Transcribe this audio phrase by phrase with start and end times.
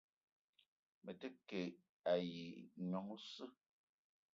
[1.03, 1.61] Me te ke
[2.13, 2.45] ayi
[2.89, 3.51] nyong oseu.